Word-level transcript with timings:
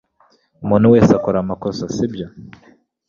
Umuntu 0.63 0.91
wese 0.93 1.11
akora 1.17 1.37
amakosa 1.39 1.83
sibyo 1.95 2.27